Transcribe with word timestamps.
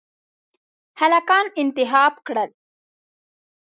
هلکان 0.99 1.45
انتخاب 1.61 2.13
کړل. 2.27 2.49